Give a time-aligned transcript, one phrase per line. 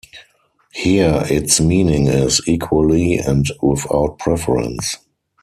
[0.73, 4.95] Here its meaning is "equally and without preference".